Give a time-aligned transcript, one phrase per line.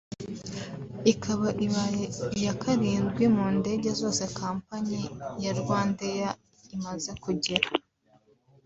[1.11, 2.03] ikaba ibaye
[2.39, 5.03] iya karindwi mu ndege zose companyi
[5.43, 6.29] ya Rwandair
[6.75, 7.65] imaze kugira